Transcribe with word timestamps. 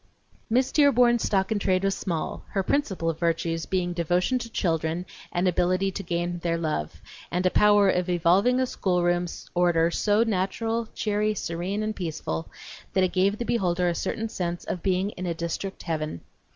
Miss 0.49 0.71
Dearborn's 0.71 1.21
stock 1.21 1.51
in 1.51 1.59
trade 1.59 1.83
was 1.83 1.93
small, 1.93 2.43
her 2.53 2.63
principal 2.63 3.13
virtues 3.13 3.67
being 3.67 3.93
devotion 3.93 4.39
to 4.39 4.49
children 4.49 5.05
and 5.31 5.47
ability 5.47 5.91
to 5.91 6.01
gain 6.01 6.39
their 6.39 6.57
love, 6.57 7.03
and 7.29 7.45
a 7.45 7.51
power 7.51 7.87
of 7.87 8.09
evolving 8.09 8.59
a 8.59 8.65
schoolroom 8.65 9.27
order 9.53 9.91
so 9.91 10.23
natural, 10.23 10.87
cheery, 10.95 11.35
serene, 11.35 11.83
and 11.83 11.95
peaceful 11.95 12.49
that 12.93 13.03
it 13.03 13.13
gave 13.13 13.37
the 13.37 13.45
beholder 13.45 13.87
a 13.87 13.93
certain 13.93 14.27
sense 14.27 14.63
of 14.65 14.81
being 14.81 15.11
in 15.11 15.27
a 15.27 15.35
district 15.35 15.83
heaven. 15.83 16.21